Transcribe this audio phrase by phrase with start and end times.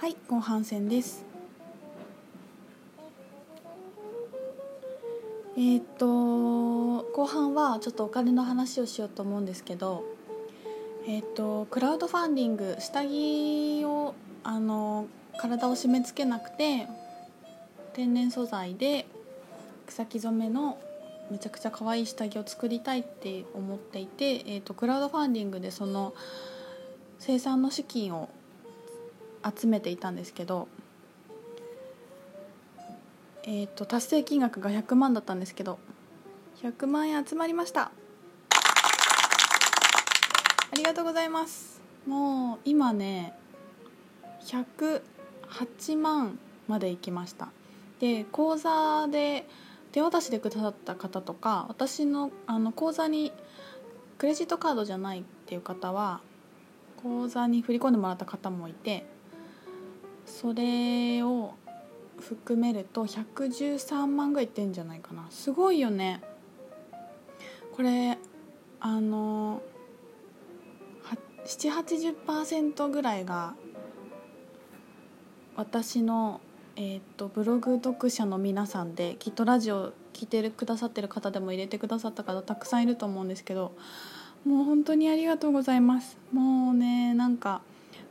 [0.00, 1.26] はい後半戦です。
[5.58, 6.06] えー、っと
[7.12, 10.02] 後半はちょっとお金の話をしようと思うんですけど
[11.06, 15.06] えー、っとクラウドファンディング下着をあの
[15.36, 16.86] 体を締め付けなくて
[17.92, 19.04] 天然素材で
[19.86, 20.78] 草木染めの
[21.30, 26.14] めちゃくちゃ可愛い下着を作りたいって思っていて、えーと、クラウドファンディングでその
[27.18, 28.30] 生産の資金を
[29.44, 30.68] 集めていたんですけど、
[33.44, 35.78] えーと、達成金額が100万だったんですけど
[36.62, 37.90] 100万円集まりました。
[40.72, 41.80] ありがとうございます。
[42.06, 43.34] もう今ね
[44.44, 47.48] 108万まで行きました。
[47.98, 49.46] で口座で
[49.92, 53.32] 手渡しでくださった方とか私のあの口座に
[54.18, 56.20] クレジットカードじゃないっていう方は
[57.02, 59.04] 口座に振り込んでもらった方もいて
[60.30, 61.54] それを
[62.18, 65.26] 含めると113万ぐらいいってんじゃないかな。
[65.30, 66.22] すごいよね。
[67.74, 68.18] これ
[68.80, 69.62] あの
[71.44, 73.54] 780%ぐらいが
[75.56, 76.40] 私の
[76.76, 83.72] えーと、ブログ読者の皆さんできっとラジオ聞いてるくださってる方でも入れてくださった方たくさんいると思うんですけど
[84.46, 86.16] もう本当にありがとうございます。
[86.32, 87.60] もうねなんか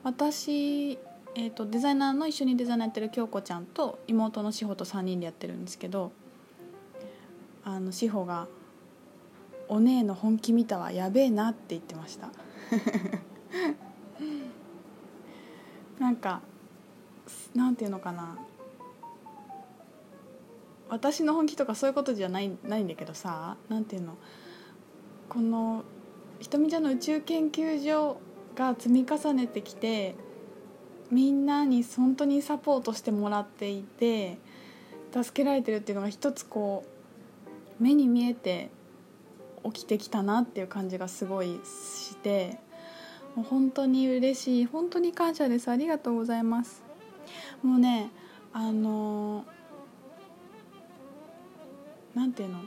[0.03, 0.97] 私、
[1.39, 6.11] えーと、デザイナーの一緒にデザイナーやってる京子ちゃんと妹の志保と3人でやってるんですけど
[7.63, 8.49] あの志保が
[9.69, 12.29] 「お姉の本気見たわやべえな」って言ってました。
[15.97, 16.41] なんか
[17.55, 18.37] なんていうのかな。
[20.89, 24.17] 私の本気とかそういうことじゃないないんだけどさ何ていうの。
[25.29, 25.85] この
[26.41, 28.19] 瞳ちゃんの宇宙研究所
[28.55, 30.15] が積み重ねてきて
[31.11, 34.37] みんなに本当にサポートしてもらっていて
[35.11, 36.85] 助けられてるっていうのが一つこ
[37.79, 38.69] う目に見えて
[39.63, 42.59] 起きてきたなっていう感じがすごいして
[43.35, 45.69] もう本当に嬉しい本当に感謝です。
[45.69, 46.83] ありがとうございます。
[47.63, 48.11] もうね
[48.53, 49.59] あのー
[52.15, 52.59] なんていうの？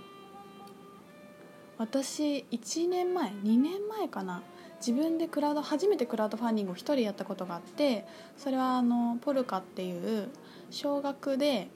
[1.79, 4.43] 私1年前2年前かな
[4.85, 8.05] 自分でクラウド初めてクラウドファンディングを1人やったことがあって
[8.37, 10.29] それはあのポルカっていう
[10.71, 11.69] 少額で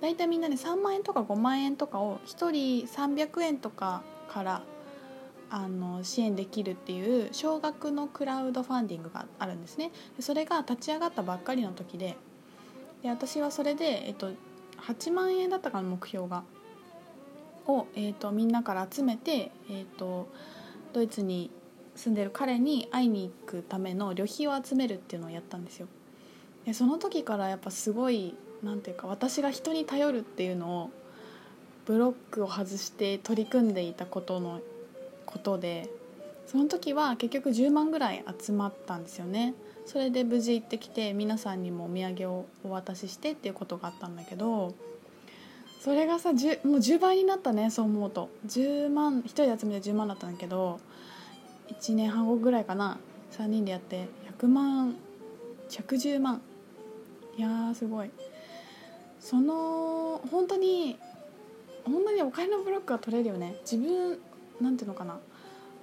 [0.00, 4.62] 大体みんなで3万円とか5万円とかを1人300円とかから
[5.50, 9.90] あの支援できるっていう少額のクラウドファンディングがあるんですね。
[10.18, 12.16] それが立ち上がったばっかりの時で
[13.02, 14.30] で私はそれで、えっと、
[14.86, 16.44] 8万円だったかな目標が
[17.66, 20.28] を、えーと、みんなから集めて、えーと、
[20.92, 21.50] ドイツに
[21.94, 25.88] 住んでる彼に会いに行くための旅費を集めるっていうのをやったんですよ。
[26.64, 30.90] でその時からやっぱすごいなんていうか私が人に頼るっていうのを
[31.86, 34.60] ブロックを外して取り組んでいたことの
[35.26, 35.90] ことで
[36.46, 39.54] その時は結局10万ぐらい集まったんですよね
[39.86, 44.74] それで無事行ってきて皆さんにもお土産をお渡ししてっていうことがあったんだけど
[45.80, 50.78] それがさもう10倍になったねそう思うと10万1人で集めて10万だったんだけど
[51.68, 52.98] 1年半後ぐらいかな。
[53.32, 54.08] 3人でやって。
[54.38, 54.96] 100万。
[55.68, 56.42] 110万。
[57.36, 58.10] いやすごい。
[59.20, 60.98] その本当に
[61.84, 63.56] 本当にお金のブロックが取れるよね。
[63.70, 64.18] 自分
[64.60, 65.18] なんていうのかな。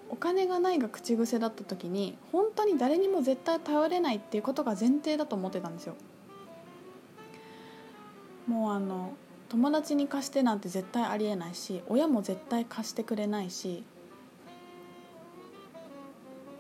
[0.10, 5.96] お金がないが口癖だった時に本当に誰にも絶対頼れないっていうことが前提だと思ってたんですよ。
[8.48, 9.14] もうあの
[9.50, 13.84] 友達に貸してなんて絶対ありえないし親も絶対貸してくれないし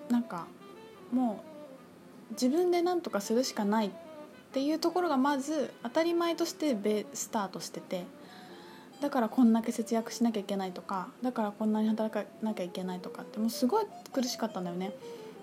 [0.09, 0.47] なんか
[1.11, 1.43] も
[2.31, 3.91] う自分で何とかするしかないっ
[4.51, 8.05] ていうところがまず当たり前としてベスタートしてて
[9.01, 14.91] だからこんだけ節約しなきゃいけないとかだからこんなに働かなきゃいけないとかってもうすごい苦しかったんだよね。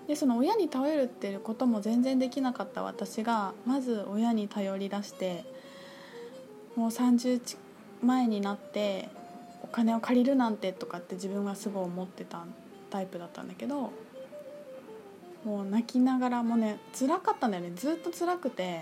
[0.07, 5.43] でその親に頼るっていうことも全然できなかった私がまず親に頼りだして
[6.77, 7.57] もう30
[8.01, 9.09] 前になって
[9.63, 12.45] お金を借りるなんてとかって自分はすごい思ってた
[12.89, 13.91] タイプだったんだけど
[15.43, 17.71] もう泣きながらもね辛かったんだよね。
[17.75, 18.81] ずっと辛くて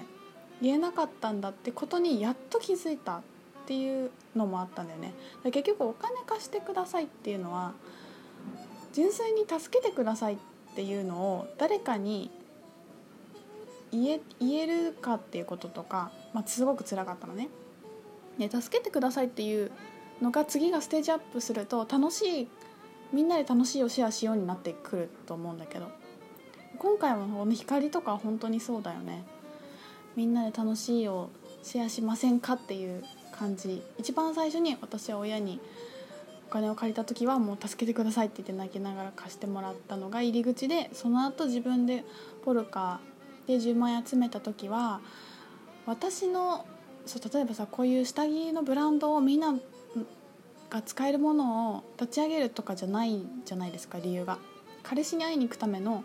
[0.62, 3.22] 言えなかったんだってことにやっと気づいたっ
[3.66, 5.14] ていうのもあったんだよね。
[5.46, 7.74] 結局お金貸してくださいっていうのは
[8.94, 10.38] 純粋に助けてくださいっ
[10.76, 12.32] ていうのを誰かに
[13.92, 17.50] 言え言えるかっていうこととか、まあ、すごく辛かったのね。
[18.38, 19.72] ね、助けてくださいっていう
[20.22, 22.48] のが次がステージアップすると楽しい
[23.14, 26.05] みんなで楽しいをシェアしようになってくると思うんだけど。
[26.78, 29.24] 今回は光とか本当にそうだよね。
[30.16, 31.30] みんなで楽しいを
[31.64, 33.82] シェアしませんかっていう感じ。
[33.98, 35.60] 一番最初に私は親に
[36.50, 42.06] お金を借りた時はもう助けてくださいって言って泣きながら貸してもらったのが入り口でその後自分で
[42.44, 43.00] ポルカ
[43.48, 45.02] で10万円集めた時は
[45.86, 46.66] 私の
[47.06, 49.56] そう例えばさこういう下着のブランドをみんな
[50.70, 54.38] が使えるものを立ち上げるとかじゃないじゃないですか理由が。
[54.84, 56.04] 彼氏に会いに行くための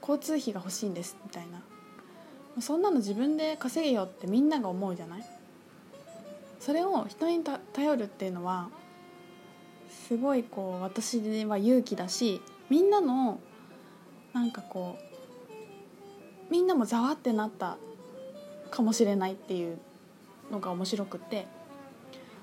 [0.00, 1.62] 交通費が欲しいんですみたいな。
[2.60, 5.24] そんなの自分で稼げよってみんなが思うじゃない？
[6.58, 8.68] それを人に頼るっていうのは
[10.08, 13.38] すごいこう私には勇気だしみんなの
[14.32, 17.76] なんかこうみんなもざわってなった
[18.70, 19.78] かもしれないっていう
[20.50, 21.46] のが面白くて。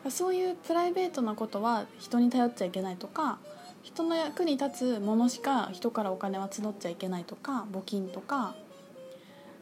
[0.07, 3.39] そういうプライベートなことは人に頼っちゃいけないとか
[3.85, 8.55] 人の役に立つものしか人からお金は募っちゃいけないとか募金とか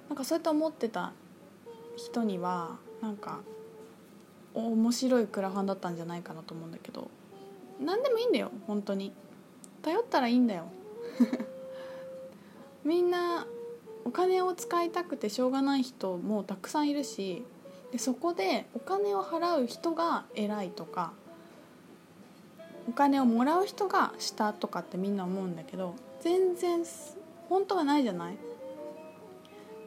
[0.07, 1.11] なんかそうやって思ってた
[1.97, 3.41] 人にはなんか
[4.53, 7.11] 面白いクラファンだったんじゃないかなと思うんだけど
[7.81, 9.11] 何でもいいんだよ本当に。
[9.81, 10.63] 頼ったらいいんだよ。
[12.85, 13.45] みんな
[14.05, 17.43] お金を使いたくてしょうがない人もたくさんいるし
[17.91, 21.11] でそこでお金を払う人が偉いとか
[22.87, 26.83] お金をもらう人が下とかってみんな思うんだけど全然
[27.49, 28.37] 本当はないじゃない？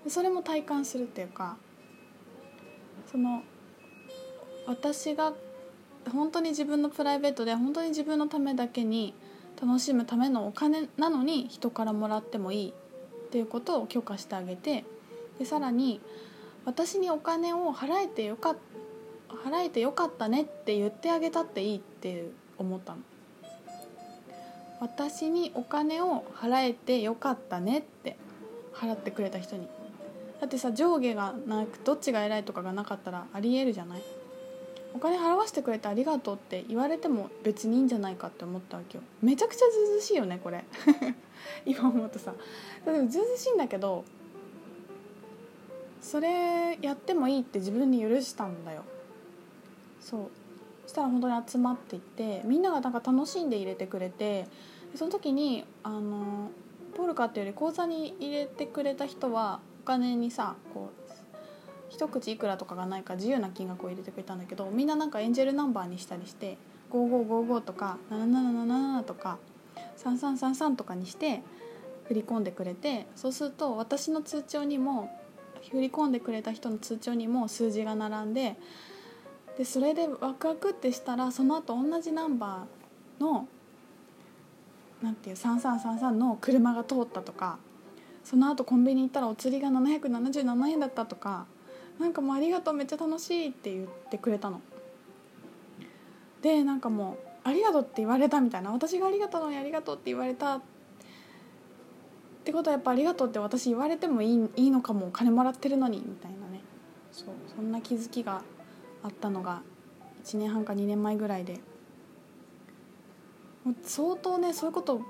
[0.08, 1.56] それも体感するっていうか
[3.10, 3.43] その
[4.66, 5.32] 私が
[6.12, 9.14] 本当に自分のプライベートで本当に自分のためだけに
[9.60, 14.84] 楽しむためのお金なのに人からもらってもいいっていうことを許可してあげて
[15.38, 16.00] でさらに
[16.64, 18.56] 私にお金を払えてよか
[19.44, 22.99] 払えてよかったねって言ってあげたっていいっていう思ったの。
[24.81, 28.17] 私にお金を払えてよかったねって
[28.75, 29.67] 払ってくれた人に。
[30.41, 34.03] だってさ上下がなくどっちが偉いとかがなかったらありえるじゃない。
[34.94, 39.05] お金払わせてくれてありがとうって言われても別にいいんじゃないかって思ったわけよ。
[39.23, 40.64] めちゃくちゃずうずしいよねこれ。
[41.64, 42.35] 今思うとさ。
[42.85, 44.05] でもずうずしいんだけど
[46.00, 48.85] それやってもいいって自分に許したんだよ。
[50.00, 50.31] そう。
[50.87, 54.47] そしたら本当に集まっていってみんながなんか楽しんで入れてくれて
[54.94, 56.50] その時にあの
[56.97, 61.06] ポルカっていうより口座に入れてくれた人はお金にさこう
[61.88, 66.56] 一口いくらとかがないか自由な金額を入れてくれたんだけどみんななんかエンジェルナンバーにしたりして
[66.91, 69.38] 5555とか7777とか
[69.99, 71.43] 3333とかにして
[72.05, 75.11] 振り込んでくれてそうすると私の通帳にも
[75.71, 78.56] 振り込んでくれた人の通帳にも数字が並んで
[79.56, 83.49] でそれでワクワクってしたらその後同じナンバーの
[85.03, 87.58] なんていう3333の車が通ったとか
[88.25, 91.47] その後コンビニ行ったらお釣りが777円だったとか
[91.99, 94.61] なんかもうありがとうめっちゃ楽しいって言ってくれたの。
[96.43, 98.70] でなんかもうありがとうって言われたみたいな。
[98.70, 100.61] 私がありがとうのにありがとうって言われたっ
[102.44, 106.61] てことはやっぱありがとうって私言われてもいいいいのかも金もらってるのにみたいなね。
[107.12, 108.43] そうそんな気づきが
[109.02, 109.62] あったのが
[110.25, 111.60] 1年半か2年前ぐらいで。
[113.64, 115.00] もう相当ねそういうこと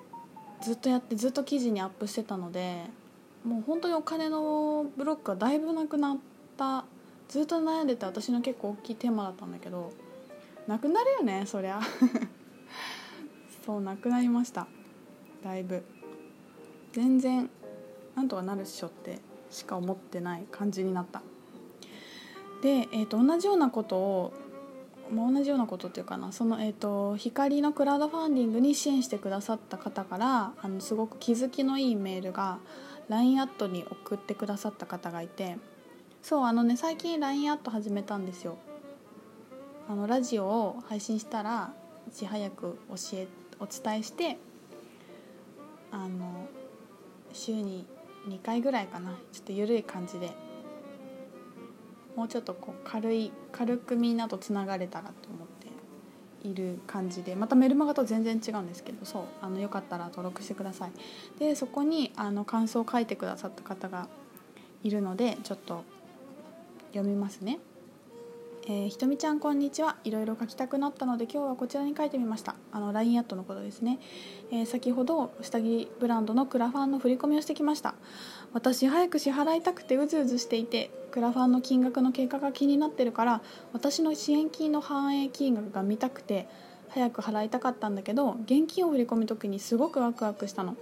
[0.63, 2.85] ずっとやってずっと記事にアップしてたので
[3.45, 6.19] もう本当にお金のブロックがだいぶなくなっ
[6.57, 6.85] た。
[7.29, 9.93] ずっと悩んでて私の結構大きいテーマだったんだけど
[10.69, 11.81] なくなるよねそりゃ。
[13.67, 14.69] そうなくなりました。
[15.43, 15.83] だいぶ。
[16.93, 17.51] 全然
[18.15, 19.19] なんとかなるっしょって
[19.51, 21.23] しか思ってない感じになった。
[22.67, 24.33] で、えー、と同じようなことを、
[25.15, 32.59] まあ、同じようなことっていうかなその、えーと、光のクラウドファンディングに支援してくださった方からあのすごく気づきのいいメールが
[33.09, 35.59] LINE アットに送ってくださった方がいて
[36.23, 38.57] そうあのね最近 LINE アット始めたんですよ。
[39.89, 41.73] あのラジオを配信したら
[42.09, 43.29] いち早く教え
[43.61, 44.39] お伝えして
[45.93, 46.49] あの
[47.33, 47.87] 週に
[48.27, 50.33] 2回ぐらいかなちょっと緩い感じで
[52.17, 60.93] もうちょっとこう軽い軽くみんなとつながれたらと思っている感じでまたメルマガと全然違うんですけどそうあのよかったら登録してください。
[61.39, 64.09] でそこにあの感想を書いてくださった方が
[64.83, 65.85] いるのでちょっと
[66.93, 67.59] 読みますね、
[68.69, 69.95] えー、ひとみちゃんこんにちは。
[70.03, 72.57] いろいろ書きたくなったので今日はこちらに書いてみました。
[72.73, 74.01] あの LINE アットのことですね、
[74.51, 77.95] えー、先ほど下着ブランドのクラファンの振り込みをしてきました。
[78.53, 83.41] 私早く支払いたくてうずうずしていてクラファンの金額の経過が気になってるから
[83.73, 86.49] 私の支援金の反映金額が見たくて
[86.89, 90.77] 早く払いたかったんだけど現金を振り込む時にすごくワクワクしたの。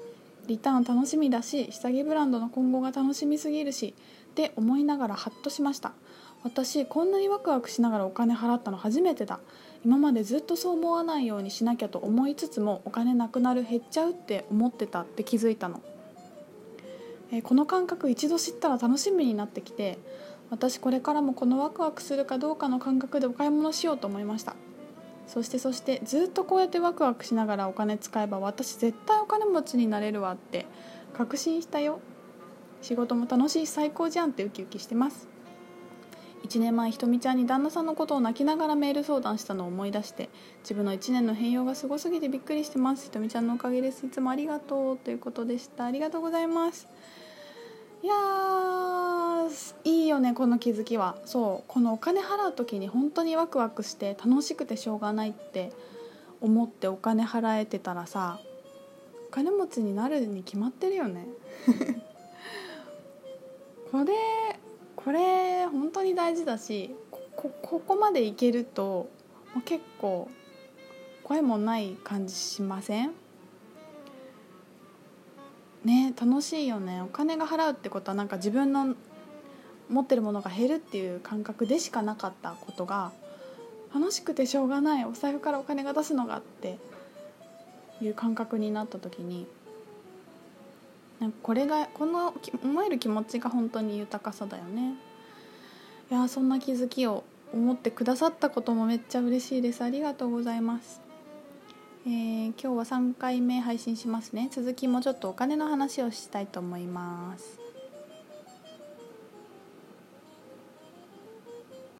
[0.46, 3.94] リターン楽しみだし下着ブランドの今後が楽しみすぎるし
[4.30, 5.92] って思いながらハッとしました。
[6.44, 9.40] 私こんなにワクワクしながらお金払ったの初めてだ。
[9.84, 15.82] 今までずっとそう思わないようにしなきゃと思いつつもお金なくなる減っちゃうって思ってたって気づいたの、
[17.32, 19.98] えーこの感覚一度知ったら楽しみになってきて
[20.50, 24.54] 私これからもこのワクワクするかどうかの感覚でお買い物しようと思いました。
[25.26, 30.66] そしてそしてずっとこうやってワクワクしながらお金使えば私絶対お金持ちになれるわって
[31.14, 32.00] 確信したよ。
[32.82, 35.33] 仕事も楽しい最高じゃんってウキウキしてます。
[36.44, 40.28] 1年前ひとみちゃんに旦那さんのことを泣きながらメール相談したのを思い出して
[40.60, 43.06] 自分の1年の変容がすごすぎてびっくりしてます。
[43.06, 44.04] ひとみちゃんのおかげです。
[44.04, 45.86] いつもありがとうということでした。
[45.86, 46.86] ありがとうございます。
[48.02, 48.14] いや
[49.84, 51.16] いいよねこの気づきは。
[51.24, 55.72] そうこのお金払う時に本当にワクワクして楽しくてしょうがないって
[56.42, 58.38] 思ってお金払えてたらさ
[59.28, 61.26] お金持ちになるに決まってるよね。
[63.90, 64.12] これ
[65.04, 66.94] これ本当に大事だし
[67.62, 69.10] ここまでいけると
[69.64, 70.30] 結構
[71.22, 73.12] 怖いもない感じしません？
[75.84, 77.02] ね楽しいよね。
[77.02, 78.94] お金が払うってことはなんか自分の
[79.90, 83.12] 持ってるものが減るっていう感覚でしかなかったことが
[83.94, 85.04] 楽しくてしょうがない。
[85.04, 86.78] お財布からお金が出すのがって
[88.00, 89.46] いう感覚になった時に
[91.20, 94.94] なんかこれがこの思える気持ちが本当に豊かさだよね。
[96.10, 99.82] いやそんな気づきを思ってくださったこともめっちゃ嬉しいです。
[99.82, 101.00] ありがとうございます。
[102.06, 104.48] えー今日は3回目配信しますね。
[104.50, 107.63] 続きもちょっとお金の話をしたいと思います。